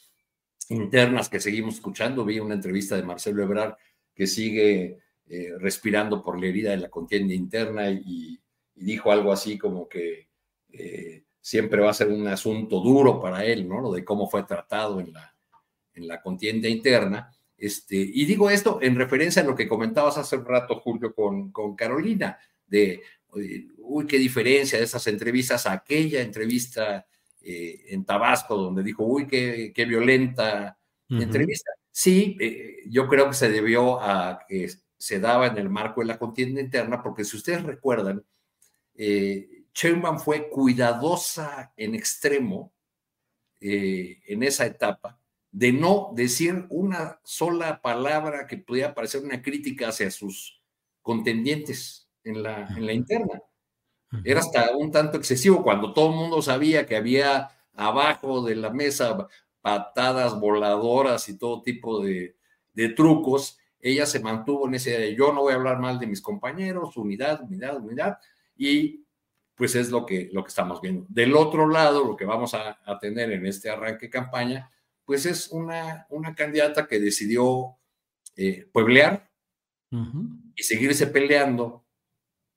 internas 0.71 1.29
que 1.29 1.39
seguimos 1.39 1.75
escuchando. 1.75 2.25
Vi 2.25 2.41
una 2.41 2.55
entrevista 2.55 2.97
de 2.97 3.03
Marcelo 3.03 3.43
Ebrard 3.43 3.75
que 4.15 4.27
sigue 4.27 5.01
eh, 5.27 5.53
respirando 5.59 6.25
por 6.25 6.41
la 6.41 6.47
herida 6.47 6.71
de 6.71 6.79
la 6.79 6.89
contienda 6.89 7.35
interna 7.35 7.91
y, 7.91 8.41
dijo 8.75 9.13
algo 9.13 9.31
así 9.31 9.59
como 9.59 9.87
que 9.87 10.31
eh, 10.71 11.25
siempre 11.43 11.83
va 11.83 11.91
a 11.91 11.95
ser 11.95 12.09
un 12.09 12.27
asunto 12.27 12.81
duro 12.81 13.21
para 13.21 13.45
él, 13.45 13.69
¿no? 13.69 13.83
Lo 13.83 13.93
de 13.93 14.07
cómo 14.07 14.31
fue 14.31 14.45
tratado 14.45 14.99
en 14.99 15.13
la, 15.13 15.37
en 15.93 16.09
la 16.09 16.23
contienda 16.23 16.69
interna. 16.69 17.31
Este, 17.55 17.97
y 17.97 18.25
digo 18.25 18.49
esto 18.49 18.79
en 18.81 18.97
referencia 18.97 19.43
a 19.43 19.45
lo 19.45 19.55
que 19.55 19.69
comentabas 19.69 20.17
hace 20.17 20.37
un 20.39 20.47
rato, 20.47 20.77
Julio, 20.77 21.15
con, 21.15 21.53
con 21.53 21.77
Carolina, 21.77 22.39
de 22.67 23.03
uy, 23.33 24.07
qué 24.07 24.19
diferencia 24.19 24.79
de 24.79 24.85
esas 24.85 25.07
entrevistas 25.07 25.67
a 25.67 25.73
aquella 25.73 26.21
entrevista 26.23 27.07
eh, 27.41 27.87
en 27.89 28.05
Tabasco, 28.05 28.57
donde 28.57 28.83
dijo, 28.83 29.05
uy, 29.05 29.27
qué, 29.27 29.73
qué 29.75 29.85
violenta 29.85 30.79
uh 31.09 31.15
-huh. 31.15 31.23
entrevista. 31.23 31.71
Sí, 31.91 32.37
eh, 32.41 32.83
yo 32.87 33.09
creo 33.09 33.29
que 33.29 33.35
se 33.35 33.51
debió 33.51 34.01
a 34.01 34.41
que 34.49 34.71
se 34.99 35.21
daba 35.21 35.47
en 35.47 35.59
el 35.59 35.71
marco 35.71 36.01
de 36.01 36.09
la 36.09 36.19
contienda 36.19 36.61
interna, 36.61 37.03
porque 37.03 37.25
si 37.25 37.37
ustedes 37.37 37.63
recuerdan, 37.63 38.25
eh, 38.95 39.65
Sheinbaum 39.73 40.19
fue 40.19 40.49
cuidadosa 40.49 41.73
en 41.77 41.95
extremo 41.95 42.73
eh, 43.61 44.21
en 44.27 44.43
esa 44.43 44.67
etapa 44.67 45.21
de 45.51 45.73
no 45.73 46.13
decir 46.15 46.67
una 46.69 47.21
sola 47.25 47.81
palabra 47.81 48.47
que 48.47 48.59
pudiera 48.59 48.95
parecer 48.95 49.23
una 49.23 49.41
crítica 49.41 49.89
hacia 49.89 50.11
sus 50.11 50.61
contendientes 51.01 52.08
en 52.29 52.43
la, 52.43 52.67
en 52.67 52.87
la 52.87 52.93
interna. 52.93 53.43
Era 54.25 54.41
hasta 54.41 54.75
un 54.77 54.91
tanto 54.91 55.19
excesivo 55.19 55.63
cuando 55.63 55.93
todo 55.93 56.11
el 56.11 56.17
mundo 56.17 56.41
sabía 56.41 56.87
que 56.87 56.97
había 56.97 57.51
abajo 57.75 58.43
de 58.43 58.57
la 58.57 58.71
mesa 58.71 59.29
patadas 59.61 60.39
voladoras 60.41 61.29
y 61.29 61.37
todo 61.37 61.63
tipo 61.63 62.03
de, 62.03 62.37
de 62.73 62.89
trucos. 62.91 63.59
ella 63.81 64.07
se 64.07 64.21
mantuvo 64.21 64.67
en 64.67 64.75
ese 64.75 64.99
de 64.99 65.15
yo 65.15 65.33
no 65.33 65.43
voy 65.43 65.53
a 65.53 65.57
hablar 65.57 65.79
mal 65.79 65.99
de 65.99 66.07
mis 66.07 66.23
compañeros, 66.23 66.97
unidad, 66.97 67.43
unidad, 67.43 67.77
unidad, 67.77 68.19
y 68.57 69.05
pues 69.55 69.75
es 69.75 69.91
lo 69.91 70.07
que, 70.07 70.31
lo 70.33 70.45
que 70.45 70.49
estamos 70.49 70.81
viendo. 70.81 71.05
Del 71.09 71.35
otro 71.35 71.69
lado, 71.69 72.05
lo 72.05 72.17
que 72.17 72.25
vamos 72.25 72.55
a, 72.55 72.79
tener 73.01 73.33
en 73.33 73.45
este 73.45 73.69
arranque 73.69 74.07
de 74.07 74.11
campaña, 74.11 74.71
pues 75.05 75.27
es 75.27 75.49
una, 75.49 76.07
una 76.11 76.35
candidata 76.35 76.87
que 76.87 77.01
decidió 77.01 77.77
eh, 78.37 78.69
pueblear 78.73 79.29
y 80.55 80.63
seguirse 80.63 81.09
peleando 81.09 81.85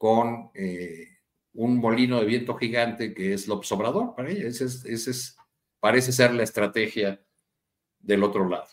con 0.01 0.50
eh, 0.55 1.20
un 1.53 1.77
molino 1.77 2.20
de 2.20 2.25
viento 2.25 2.55
gigante 2.55 3.13
que 3.13 3.36
es 3.36 3.48
López 3.48 3.72
Obrador 3.72 4.15
para 4.15 4.31
ella. 4.31 4.48
Ese 4.48 4.65
es, 4.65 5.38
parece 5.79 6.12
ser 6.12 6.34
la 6.34 6.41
estrategia 6.41 7.24
del 8.00 8.24
otro 8.24 8.50
lado. 8.50 8.65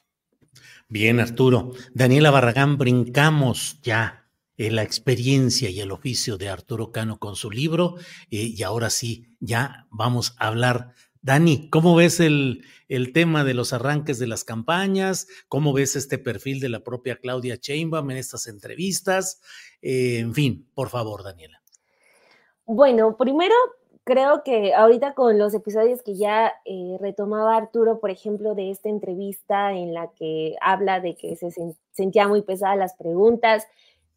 Bien, 0.88 1.20
Arturo. 1.20 1.72
Daniela 1.92 2.30
Barragán, 2.30 2.78
brincamos 2.78 3.78
ya 3.82 4.30
en 4.56 4.76
la 4.76 4.82
experiencia 4.82 5.68
y 5.68 5.80
el 5.80 5.90
oficio 5.90 6.38
de 6.38 6.48
Arturo 6.48 6.92
Cano 6.92 7.18
con 7.18 7.36
su 7.36 7.50
libro 7.50 7.96
eh, 8.30 8.54
y 8.56 8.62
ahora 8.62 8.88
sí, 8.88 9.26
ya 9.38 9.86
vamos 9.90 10.34
a 10.38 10.46
hablar. 10.46 10.94
Dani, 11.22 11.68
¿cómo 11.70 11.94
ves 11.96 12.20
el, 12.20 12.64
el, 12.88 13.12
tema 13.12 13.44
de 13.44 13.54
los 13.54 13.72
arranques 13.72 14.18
de 14.18 14.26
las 14.26 14.44
campañas? 14.44 15.26
¿Cómo 15.48 15.72
ves 15.72 15.96
este 15.96 16.18
perfil 16.18 16.60
de 16.60 16.68
la 16.68 16.80
propia 16.80 17.16
Claudia 17.16 17.56
Sheinbaum 17.60 18.10
en 18.10 18.16
estas 18.16 18.46
entrevistas? 18.46 19.40
Eh, 19.82 20.18
en 20.20 20.34
fin, 20.34 20.68
por 20.74 20.88
favor, 20.88 21.24
Daniela. 21.24 21.60
Bueno, 22.66 23.16
primero 23.16 23.54
creo 24.04 24.42
que 24.42 24.72
ahorita 24.74 25.12
con 25.12 25.38
los 25.38 25.52
episodios 25.52 26.02
que 26.02 26.14
ya 26.14 26.54
eh, 26.64 26.96
retomaba 26.98 27.56
Arturo, 27.56 28.00
por 28.00 28.10
ejemplo, 28.10 28.54
de 28.54 28.70
esta 28.70 28.88
entrevista 28.88 29.74
en 29.74 29.92
la 29.92 30.10
que 30.18 30.54
habla 30.62 31.00
de 31.00 31.14
que 31.14 31.36
se 31.36 31.50
sentía 31.92 32.26
muy 32.26 32.40
pesadas 32.40 32.78
las 32.78 32.94
preguntas, 32.94 33.66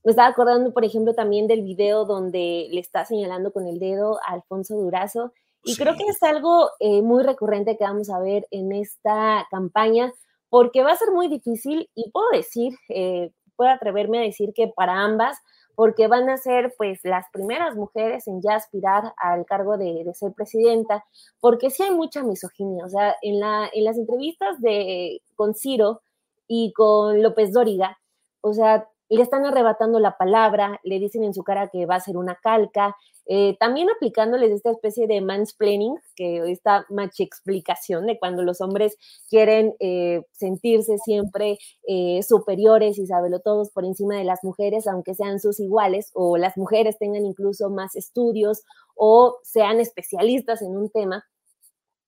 me 0.03 0.11
estaba 0.11 0.29
acordando, 0.29 0.73
por 0.73 0.85
ejemplo, 0.85 1.13
también 1.13 1.47
del 1.47 1.61
video 1.61 2.05
donde 2.05 2.67
le 2.71 2.79
está 2.79 3.05
señalando 3.05 3.51
con 3.51 3.67
el 3.67 3.79
dedo 3.79 4.17
a 4.25 4.33
Alfonso 4.33 4.75
Durazo. 4.75 5.33
Y 5.63 5.75
creo 5.75 5.95
que 5.95 6.05
es 6.05 6.21
algo 6.23 6.69
eh, 6.79 7.01
muy 7.01 7.23
recurrente 7.23 7.77
que 7.77 7.83
vamos 7.83 8.09
a 8.09 8.19
ver 8.19 8.47
en 8.51 8.71
esta 8.71 9.47
campaña, 9.51 10.11
porque 10.49 10.83
va 10.83 10.91
a 10.91 10.97
ser 10.97 11.11
muy 11.11 11.27
difícil 11.27 11.89
y 11.95 12.09
puedo 12.11 12.27
decir, 12.31 12.73
eh, 12.89 13.31
puedo 13.55 13.71
atreverme 13.71 14.19
a 14.19 14.23
decir 14.23 14.53
que 14.53 14.67
para 14.75 15.03
ambas 15.03 15.37
porque 15.75 16.07
van 16.07 16.29
a 16.29 16.37
ser 16.37 16.73
pues 16.77 16.99
las 17.03 17.25
primeras 17.31 17.75
mujeres 17.75 18.27
en 18.27 18.41
ya 18.41 18.55
aspirar 18.55 19.13
al 19.17 19.45
cargo 19.45 19.77
de, 19.77 20.05
ser 20.13 20.31
presidenta, 20.33 21.03
porque 21.39 21.69
sí 21.69 21.83
hay 21.83 21.91
mucha 21.91 22.23
misoginia, 22.23 22.85
o 22.85 22.89
sea, 22.89 23.15
en, 23.21 23.39
la, 23.39 23.69
en 23.73 23.83
las 23.85 23.97
entrevistas 23.97 24.59
de, 24.61 25.21
con 25.35 25.55
Ciro 25.55 26.01
y 26.47 26.71
con 26.73 27.23
López 27.23 27.51
Dóriga, 27.51 27.97
o 28.41 28.53
sea, 28.53 28.87
le 29.17 29.23
están 29.23 29.45
arrebatando 29.45 29.99
la 29.99 30.17
palabra, 30.17 30.79
le 30.83 30.99
dicen 30.99 31.23
en 31.23 31.33
su 31.33 31.43
cara 31.43 31.69
que 31.69 31.85
va 31.85 31.95
a 31.95 31.99
ser 31.99 32.17
una 32.17 32.35
calca, 32.35 32.95
eh, 33.25 33.55
también 33.59 33.89
aplicándoles 33.89 34.51
esta 34.51 34.71
especie 34.71 35.07
de 35.07 35.21
mansplaining, 35.21 35.95
que 36.15 36.51
esta 36.51 36.85
explicación 37.19 38.05
de 38.05 38.17
cuando 38.17 38.41
los 38.43 38.61
hombres 38.61 38.97
quieren 39.29 39.75
eh, 39.79 40.23
sentirse 40.31 40.97
siempre 40.97 41.57
eh, 41.87 42.23
superiores 42.23 42.97
y 42.97 43.05
saberlo 43.05 43.39
todos 43.39 43.69
por 43.71 43.85
encima 43.85 44.15
de 44.15 44.23
las 44.23 44.43
mujeres, 44.43 44.87
aunque 44.87 45.13
sean 45.13 45.39
sus 45.39 45.59
iguales, 45.59 46.11
o 46.13 46.37
las 46.37 46.57
mujeres 46.57 46.97
tengan 46.97 47.25
incluso 47.25 47.69
más 47.69 47.95
estudios 47.95 48.63
o 48.95 49.37
sean 49.43 49.79
especialistas 49.79 50.61
en 50.61 50.75
un 50.75 50.89
tema. 50.89 51.25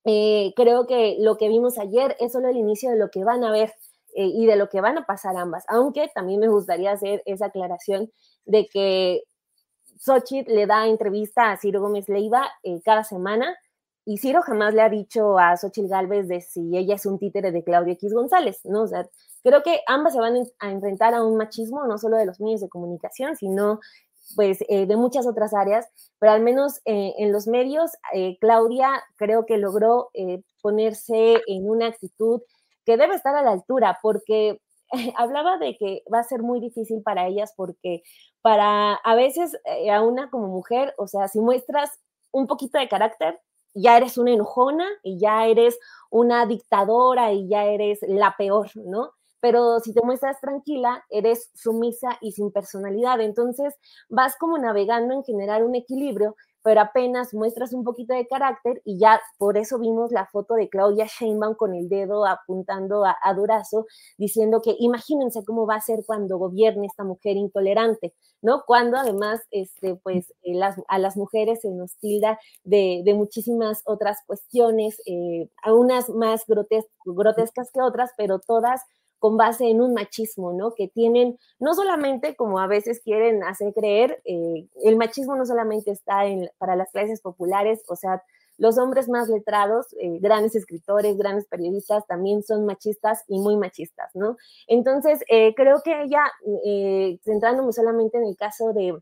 creo 0.04 0.86
que 0.88 1.16
lo 1.20 1.38
que 1.38 1.48
vimos 1.48 1.78
ayer 1.78 2.16
es 2.20 2.34
solo 2.34 2.50
el 2.50 2.58
inicio 2.58 2.90
de 2.92 2.98
lo 2.98 3.10
que 3.10 3.24
van 3.24 3.44
a 3.44 3.52
ver 3.52 3.74
eh, 4.16 4.26
y 4.26 4.46
de 4.46 4.56
lo 4.56 4.70
que 4.70 4.82
van 4.82 4.98
a 4.98 5.06
pasar 5.06 5.38
ambas. 5.38 5.64
Aunque 5.68 6.10
también 6.14 6.40
me 6.40 6.48
gustaría 6.48 6.92
hacer 6.92 7.24
esa 7.26 7.48
aclaración 7.48 8.12
de 8.46 8.68
que 8.68 9.24
Xochitl 10.00 10.54
le 10.54 10.68
da 10.68 10.88
entrevista 10.88 11.52
a 11.52 11.58
Ciro 11.58 11.82
Gómez 11.82 12.08
Leiva 12.10 12.50
eh, 12.64 12.82
cada 12.84 13.04
semana 13.04 13.56
y 14.06 14.18
Ciro 14.18 14.42
jamás 14.42 14.74
le 14.74 14.82
ha 14.82 14.90
dicho 14.90 15.40
a 15.40 15.56
Xochitl 15.58 15.88
Galvez 15.88 16.28
de 16.28 16.42
si 16.42 16.78
ella 16.78 16.96
es 16.96 17.06
un 17.06 17.18
títere 17.18 17.52
de 17.52 17.64
Claudia 17.64 17.94
X 17.94 18.14
González, 18.14 18.60
¿no? 18.66 18.84
O 18.84 18.88
sea, 18.88 19.08
creo 19.44 19.64
que 19.64 19.80
ambas 19.88 20.14
se 20.14 20.20
van 20.20 20.36
a 20.60 20.72
enfrentar 20.72 21.14
a 21.14 21.24
un 21.24 21.38
machismo, 21.38 21.86
no 21.88 21.98
solo 21.98 22.18
de 22.18 22.26
los 22.26 22.40
medios 22.40 22.62
de 22.62 22.70
comunicación, 22.70 23.36
sino 23.36 23.80
pues 24.36 24.60
eh, 24.68 24.86
de 24.86 24.96
muchas 24.96 25.26
otras 25.28 25.54
áreas, 25.54 25.88
pero 26.20 26.32
al 26.32 26.42
menos 26.42 26.82
en 26.86 27.32
los 27.32 27.46
medios, 27.46 27.92
Claudia 28.40 29.04
creo 29.18 29.46
que 29.46 29.58
logró 29.58 30.10
ponerse 30.62 31.42
en 31.46 31.70
una 31.70 31.88
actitud 31.88 32.42
que 32.86 32.98
debe 32.98 33.16
estar 33.16 33.36
a 33.36 33.44
la 33.44 33.52
altura, 33.52 34.00
porque 34.02 34.60
hablaba 35.18 35.58
de 35.58 35.78
que 35.78 36.04
va 36.14 36.20
a 36.20 36.24
ser 36.24 36.42
muy 36.42 36.60
difícil 36.60 37.02
para 37.04 37.28
ellas, 37.28 37.54
porque 37.56 38.04
para 38.42 38.96
a 38.96 39.16
veces 39.16 39.58
eh, 39.66 39.92
a 39.92 40.02
una 40.02 40.30
como 40.30 40.48
mujer, 40.48 40.94
o 40.98 41.08
sea, 41.08 41.28
si 41.28 41.40
muestras 41.40 41.92
un 42.32 42.48
poquito 42.48 42.80
de 42.80 42.90
carácter, 42.90 43.40
ya 43.74 43.98
eres 43.98 44.18
una 44.18 44.32
enojona 44.32 44.88
y 45.04 45.20
ya 45.20 45.48
eres 45.48 45.80
una 46.12 46.46
dictadora 46.46 47.32
y 47.34 47.48
ya 47.48 47.66
eres 47.66 48.00
la 48.08 48.36
peor, 48.38 48.70
¿no? 48.76 49.12
Pero 49.40 49.80
si 49.80 49.94
te 49.94 50.02
muestras 50.04 50.40
tranquila, 50.40 51.04
eres 51.10 51.50
sumisa 51.54 52.18
y 52.22 52.32
sin 52.32 52.52
personalidad. 52.52 53.20
Entonces 53.20 53.76
vas 54.10 54.38
como 54.38 54.58
navegando 54.58 55.14
en 55.14 55.24
generar 55.24 55.64
un 55.64 55.76
equilibrio 55.76 56.36
pero 56.64 56.82
apenas 56.82 57.34
muestras 57.34 57.74
un 57.74 57.84
poquito 57.84 58.14
de 58.14 58.28
carácter 58.28 58.82
y 58.86 58.98
ya 58.98 59.22
por 59.38 59.58
eso 59.58 59.78
vimos 59.78 60.12
la 60.12 60.26
foto 60.28 60.56
de 60.56 60.70
Claudia 60.70 61.06
Sheinbaum 61.06 61.56
con 61.56 61.74
el 61.76 61.90
dedo 61.90 62.26
apuntando 62.26 63.06
a, 63.06 63.34
Durazo, 63.36 63.86
diciendo 64.18 64.62
que 64.62 64.76
imagínense 64.80 65.44
cómo 65.46 65.68
va 65.68 65.76
a 65.76 65.82
ser 65.82 66.04
cuando 66.06 66.38
gobierne 66.38 66.88
esta 66.88 67.04
mujer 67.04 67.36
intolerante, 67.36 68.14
¿no? 68.42 68.64
Cuando 68.66 68.98
además, 68.98 69.42
este, 69.52 69.96
pues, 69.96 70.34
eh, 70.44 70.60
a 70.88 71.00
las 71.00 71.18
mujeres 71.18 71.62
se 71.62 71.72
nos 71.72 71.98
tilda 71.98 72.40
de, 72.64 73.04
muchísimas 73.14 73.82
otras 73.86 74.18
cuestiones, 74.26 75.00
eh, 75.06 75.50
unas 75.68 76.10
más 76.10 76.44
grotescas 76.48 77.72
que 77.72 77.82
otras, 77.82 78.12
pero 78.18 78.40
todas 78.40 78.82
con 79.24 79.38
base 79.38 79.70
en 79.70 79.80
un 79.80 79.94
machismo, 79.94 80.52
¿no? 80.52 80.74
Que 80.76 80.90
tienen, 80.90 81.40
no 81.58 81.76
solamente 81.76 82.36
como 82.36 82.60
a 82.60 82.68
veces 82.68 83.00
quieren 83.00 83.42
hacer 83.46 83.74
creer, 83.74 84.22
eh, 84.26 84.68
el 84.84 84.98
machismo 84.98 85.38
no 85.38 85.46
solamente 85.46 85.92
está 85.92 86.26
en, 86.26 86.50
para 86.58 86.76
las 86.76 86.92
clases 86.92 87.22
populares, 87.22 87.86
o 87.88 87.96
sea, 87.96 88.22
los 88.58 88.78
hombres 88.78 89.08
más 89.08 89.30
letrados, 89.30 89.88
eh, 90.02 90.20
grandes 90.20 90.56
escritores, 90.56 91.16
grandes 91.18 91.48
periodistas, 91.48 92.06
también 92.06 92.44
son 92.44 92.66
machistas 92.66 93.24
y 93.30 93.40
muy 93.40 93.56
machistas, 93.56 94.12
¿no? 94.14 94.36
Entonces, 94.68 95.24
eh, 95.30 95.56
creo 95.56 95.82
que 95.86 96.02
ella, 96.02 96.30
centrándome 97.24 97.72
solamente 97.72 98.18
en 98.18 98.26
el 98.26 98.36
caso 98.36 98.74
de, 98.74 99.02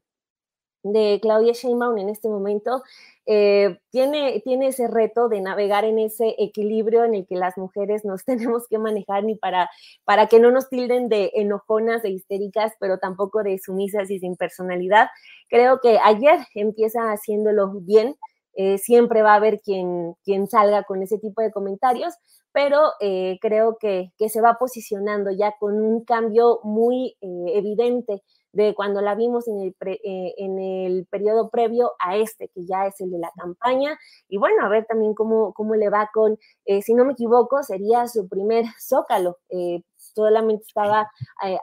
de 0.83 1.19
Claudia 1.21 1.53
Sheinbaum 1.53 1.97
en 1.97 2.09
este 2.09 2.27
momento, 2.27 2.83
eh, 3.25 3.79
tiene, 3.91 4.41
tiene 4.43 4.67
ese 4.67 4.87
reto 4.87 5.29
de 5.29 5.41
navegar 5.41 5.85
en 5.85 5.99
ese 5.99 6.35
equilibrio 6.39 7.03
en 7.03 7.13
el 7.13 7.27
que 7.27 7.35
las 7.35 7.57
mujeres 7.57 8.03
nos 8.03 8.25
tenemos 8.25 8.67
que 8.67 8.77
manejar 8.77 9.23
ni 9.23 9.35
para, 9.35 9.69
para 10.03 10.27
que 10.27 10.39
no 10.39 10.51
nos 10.51 10.69
tilden 10.69 11.07
de 11.09 11.31
enojonas, 11.35 12.03
e 12.03 12.09
histéricas, 12.09 12.73
pero 12.79 12.97
tampoco 12.97 13.43
de 13.43 13.59
sumisas 13.59 14.09
y 14.09 14.19
sin 14.19 14.35
personalidad. 14.35 15.09
Creo 15.49 15.79
que 15.79 15.99
ayer 16.03 16.39
empieza 16.55 17.11
haciéndolo 17.11 17.71
bien. 17.81 18.15
Eh, 18.53 18.77
siempre 18.79 19.21
va 19.21 19.33
a 19.33 19.35
haber 19.35 19.61
quien, 19.61 20.13
quien 20.25 20.47
salga 20.47 20.83
con 20.83 21.01
ese 21.01 21.17
tipo 21.17 21.41
de 21.41 21.51
comentarios, 21.51 22.13
pero 22.51 22.91
eh, 22.99 23.37
creo 23.39 23.77
que, 23.79 24.11
que, 24.17 24.27
se 24.27 24.41
va 24.41 24.57
posicionando 24.59 25.31
ya 25.31 25.55
con 25.57 25.81
un 25.81 26.03
cambio 26.03 26.59
muy 26.63 27.15
evidente 27.21 28.21
de 28.53 28.75
cuando 28.75 29.01
la 29.01 29.15
vimos 29.15 29.47
en 29.47 29.61
el, 29.61 29.75
eh, 29.85 30.33
en 30.37 30.59
el 30.59 31.05
periodo 31.07 31.49
previo 31.49 31.93
a 31.99 32.17
este, 32.17 32.49
que 32.49 32.65
ya 32.65 32.87
es 32.87 32.99
el 32.99 33.11
de 33.11 33.19
la 33.19 33.31
campaña. 33.37 33.97
Y 34.27 34.37
bueno, 34.37 34.65
a 34.65 34.69
ver 34.69 34.85
también 34.85 35.13
cómo, 35.13 35.53
cómo 35.53 35.75
le 35.75 35.89
va 35.89 36.09
con, 36.13 36.37
eh, 36.65 36.81
si 36.81 36.93
no 36.93 37.05
me 37.05 37.13
equivoco, 37.13 37.63
sería 37.63 38.07
su 38.07 38.27
primer 38.27 38.65
zócalo. 38.79 39.37
Eh, 39.49 39.83
solamente 39.97 40.63
estaba 40.67 41.09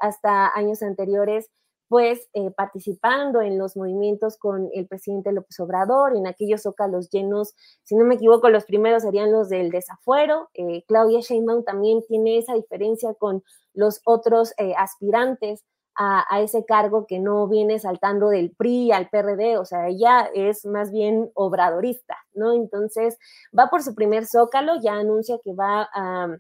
hasta 0.01 0.55
años 0.57 0.83
anteriores 0.83 1.51
pues 1.89 2.29
participando 2.57 3.41
en 3.43 3.59
los 3.59 3.77
movimientos 3.77 4.39
con 4.39 4.69
el 4.75 4.87
presidente 4.87 5.33
López 5.33 5.59
Obrador, 5.61 6.17
en 6.17 6.27
aquellos 6.27 6.63
zócalos 6.63 7.11
llenos, 7.11 7.55
si 7.83 7.95
no 7.95 8.05
me 8.05 8.15
equivoco, 8.15 8.49
los 8.49 8.65
primeros 8.65 9.03
serían 9.03 9.33
los 9.33 9.49
del 9.49 9.71
desafuero. 9.71 10.49
Claudia 10.87 11.21
Sheinbaum 11.21 11.65
también 11.65 12.03
tiene 12.07 12.39
esa 12.39 12.55
diferencia 12.55 13.15
con 13.15 13.43
los 13.75 14.01
otros 14.05 14.53
aspirantes 14.77 15.65
a, 16.01 16.41
ese 16.41 16.65
cargo 16.65 17.07
que 17.07 17.19
no 17.19 17.49
viene 17.49 17.81
saltando 17.81 18.29
del 18.29 18.53
PRI 18.53 18.93
al 18.93 19.09
PRD, 19.09 19.59
o 19.59 19.65
sea, 19.65 19.89
ella 19.89 20.31
es 20.33 20.65
más 20.65 20.93
bien 20.93 21.31
obradorista, 21.35 22.17
¿no? 22.35 22.55
Entonces, 22.55 23.19
va 23.57 23.69
por 23.69 23.83
su 23.83 23.97
primer 23.97 24.25
zócalo, 24.25 24.81
ya 24.81 24.95
anuncia 24.95 25.39
que 25.43 25.53
va 25.55 25.89
a 25.93 26.39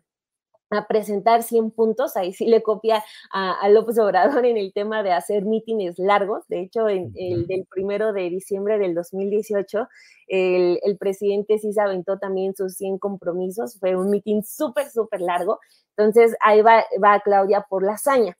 presentar 0.86 1.42
100 1.42 1.72
puntos, 1.72 2.16
ahí 2.16 2.32
sí 2.32 2.46
le 2.46 2.62
copia 2.62 3.02
a, 3.32 3.68
López 3.70 3.98
Obrador 3.98 4.44
en 4.46 4.58
el 4.58 4.72
tema 4.72 5.02
de 5.02 5.12
hacer 5.12 5.44
mítines 5.44 5.98
largos, 5.98 6.46
de 6.46 6.60
hecho, 6.60 6.88
en 6.88 7.10
el 7.16 7.46
del 7.48 7.66
primero 7.68 8.12
de 8.12 8.30
diciembre 8.30 8.78
del 8.78 8.94
2018, 8.94 9.88
el, 10.28 10.78
el 10.84 10.98
presidente 10.98 11.58
sí 11.58 11.72
se 11.72 11.80
aventó 11.80 12.18
también 12.18 12.54
sus 12.54 12.74
100 12.74 12.98
compromisos, 12.98 13.76
fue 13.80 13.96
un 13.96 14.10
mitin 14.10 14.44
súper, 14.44 14.88
súper 14.88 15.20
largo, 15.20 15.58
entonces 15.96 16.36
ahí 16.40 16.62
va, 16.62 16.84
va 17.02 17.18
Claudia 17.20 17.66
por 17.68 17.82
la 17.82 17.94
hazaña. 17.94 18.36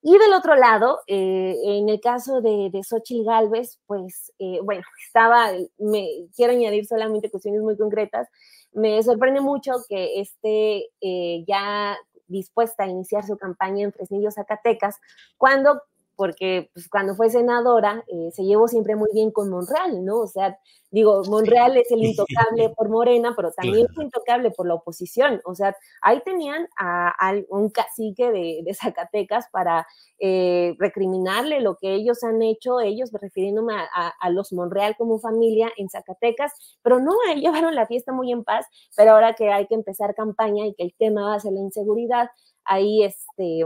Y 0.00 0.16
del 0.16 0.32
otro 0.32 0.54
lado, 0.54 1.00
eh, 1.06 1.56
en 1.64 1.88
el 1.88 2.00
caso 2.00 2.40
de, 2.40 2.70
de 2.70 2.84
Xochitl 2.84 3.24
Galvez, 3.24 3.80
pues, 3.86 4.32
eh, 4.38 4.60
bueno, 4.62 4.82
estaba, 5.06 5.50
me 5.78 6.28
quiero 6.36 6.52
añadir 6.52 6.86
solamente 6.86 7.30
cuestiones 7.30 7.62
muy 7.62 7.76
concretas. 7.76 8.28
Me 8.72 9.02
sorprende 9.02 9.40
mucho 9.40 9.72
que 9.88 10.20
esté 10.20 10.86
eh, 11.00 11.44
ya 11.46 11.96
dispuesta 12.28 12.84
a 12.84 12.88
iniciar 12.88 13.24
su 13.24 13.36
campaña 13.36 13.84
en 13.84 13.92
Fresnillo, 13.92 14.30
Zacatecas, 14.30 14.98
cuando 15.36 15.82
porque 16.18 16.68
pues, 16.74 16.88
cuando 16.88 17.14
fue 17.14 17.30
senadora 17.30 18.04
eh, 18.08 18.32
se 18.32 18.42
llevó 18.42 18.66
siempre 18.66 18.96
muy 18.96 19.08
bien 19.14 19.30
con 19.30 19.48
Monreal, 19.50 20.04
¿no? 20.04 20.18
O 20.18 20.26
sea, 20.26 20.58
digo, 20.90 21.22
Monreal 21.28 21.76
es 21.76 21.92
el 21.92 22.02
intocable 22.04 22.70
por 22.70 22.88
Morena, 22.88 23.34
pero 23.36 23.52
también 23.52 23.86
es 23.88 24.02
intocable 24.02 24.50
por 24.50 24.66
la 24.66 24.74
oposición. 24.74 25.40
O 25.44 25.54
sea, 25.54 25.76
ahí 26.02 26.20
tenían 26.24 26.66
a, 26.76 27.14
un 27.50 27.70
cacique 27.70 28.32
de, 28.32 28.74
Zacatecas 28.74 29.46
para 29.52 29.86
eh, 30.18 30.74
recriminarle 30.80 31.60
lo 31.60 31.76
que 31.76 31.94
ellos 31.94 32.24
han 32.24 32.42
hecho, 32.42 32.80
ellos 32.80 33.12
refiriéndome 33.12 33.74
a, 33.76 34.30
los 34.30 34.52
Monreal 34.52 34.96
como 34.98 35.20
familia 35.20 35.70
en 35.76 35.88
Zacatecas, 35.88 36.52
pero 36.82 36.98
no, 36.98 37.14
llevaron 37.36 37.76
la 37.76 37.86
fiesta 37.86 38.12
muy 38.12 38.32
en 38.32 38.42
paz, 38.42 38.66
pero 38.96 39.12
ahora 39.12 39.34
que 39.34 39.52
hay 39.52 39.68
que 39.68 39.76
empezar 39.76 40.16
campaña 40.16 40.66
y 40.66 40.74
que 40.74 40.82
el 40.82 40.94
tema 40.98 41.26
va 41.26 41.34
a 41.34 41.40
ser 41.40 41.52
la 41.52 41.60
inseguridad, 41.60 42.28
ahí 42.64 43.04
este 43.04 43.64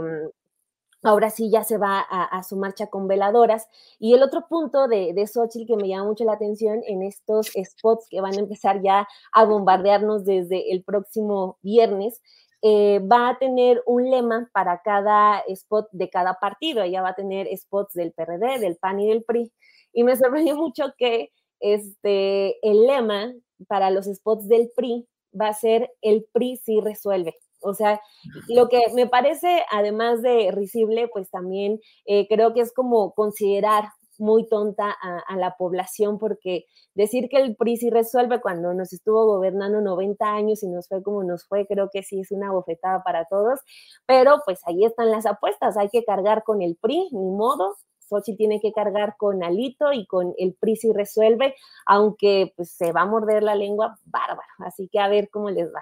ahora 1.03 1.29
sí 1.29 1.49
ya 1.51 1.63
se 1.63 1.77
va 1.77 1.99
a, 1.99 2.43
su 2.43 2.57
marcha 2.57 2.87
con 2.87 3.07
veladoras. 3.07 3.67
Y 3.99 4.13
el 4.13 4.23
otro 4.23 4.47
punto 4.47 4.87
de, 4.87 5.13
de 5.13 5.27
Xochitl 5.27 5.67
que 5.67 5.77
me 5.77 5.87
llama 5.87 6.05
mucho 6.05 6.23
la 6.23 6.33
atención 6.33 6.81
en 6.87 7.03
estos 7.03 7.51
spots 7.63 8.07
que 8.09 8.21
van 8.21 8.33
a 8.33 8.39
empezar 8.39 8.81
ya 8.81 9.07
a 9.31 9.45
bombardearnos 9.45 10.25
desde 10.25 10.71
el 10.71 10.83
próximo 10.83 11.57
viernes, 11.61 12.21
eh, 12.65 12.99
va 12.99 13.27
a 13.27 13.37
tener 13.37 13.83
un 13.85 14.09
lema 14.09 14.49
para 14.53 14.81
cada 14.81 15.39
spot 15.47 15.89
de 15.91 16.09
cada 16.09 16.35
partido. 16.35 16.81
Ella 16.81 17.01
va 17.01 17.09
a 17.09 17.15
tener 17.15 17.47
spots 17.57 17.93
del 17.93 18.13
PRD, 18.13 18.59
del 18.59 18.77
PAN 18.77 19.01
y 19.01 19.09
del 19.09 19.23
PRI. 19.23 19.51
Y 19.91 20.05
me 20.05 20.15
sorprendió 20.15 20.55
mucho 20.55 20.93
que 20.97 21.31
este, 21.59 22.65
el 22.67 22.87
lema 22.87 23.33
para 23.67 23.89
los 23.89 24.05
spots 24.05 24.47
del 24.47 24.71
PRI 24.75 25.05
va 25.39 25.49
a 25.49 25.53
ser 25.53 25.91
el 26.01 26.25
PRI 26.31 26.55
sí 26.57 26.79
resuelve. 26.79 27.35
O 27.63 27.73
sea, 27.73 28.01
lo 28.49 28.69
que 28.69 28.81
me 28.93 29.07
parece, 29.07 29.63
además 29.71 30.21
de 30.21 30.51
risible, 30.51 31.07
pues 31.07 31.29
también 31.29 31.79
eh, 32.05 32.27
creo 32.27 32.53
que 32.53 32.61
es 32.61 32.73
como 32.73 33.13
considerar 33.13 33.85
muy 34.19 34.47
tonta 34.47 34.95
a, 35.01 35.35
la 35.37 35.55
población, 35.57 36.19
porque 36.19 36.65
decir 36.95 37.29
que 37.29 37.37
el 37.37 37.55
PRI 37.55 37.77
sí 37.77 37.89
resuelve 37.89 38.41
cuando 38.41 38.73
nos 38.73 38.93
estuvo 38.93 39.25
gobernando 39.25 39.81
90 39.81 40.25
años 40.25 40.63
y 40.63 40.69
nos 40.69 40.87
fue 40.87 41.01
como 41.03 41.23
nos 41.23 41.45
fue, 41.45 41.65
creo 41.65 41.89
que 41.91 42.03
sí 42.03 42.19
es 42.19 42.31
una 42.31 42.51
bofetada 42.51 43.03
para 43.03 43.25
todos, 43.25 43.59
pero 44.05 44.39
pues 44.45 44.59
ahí 44.65 44.85
están 44.85 45.11
las 45.11 45.25
apuestas, 45.25 45.77
hay 45.77 45.89
que 45.89 46.03
cargar 46.03 46.43
con 46.43 46.61
el 46.61 46.75
PRI, 46.75 47.09
ni 47.11 47.31
modo, 47.31 47.75
Sochi 47.99 48.35
tiene 48.35 48.59
que 48.59 48.73
cargar 48.73 49.15
con 49.17 49.43
Alito 49.43 49.91
y 49.93 50.05
con 50.05 50.33
el 50.37 50.55
PRI 50.55 50.75
sí 50.75 50.93
resuelve, 50.93 51.55
aunque 51.85 52.53
pues 52.55 52.71
se 52.71 52.91
va 52.91 53.01
a 53.01 53.05
morder 53.05 53.43
la 53.43 53.55
lengua 53.55 53.97
bárbaro, 54.05 54.41
así 54.59 54.87
que 54.91 54.99
a 54.99 55.07
ver 55.07 55.29
cómo 55.29 55.49
les 55.49 55.67
va. 55.67 55.81